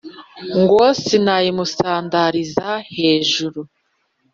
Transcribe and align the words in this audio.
ngo 0.59 0.81
sinayimusandariza 1.03 2.67
hejuru, 2.95 3.61